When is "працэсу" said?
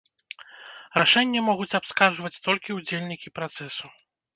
3.41-3.85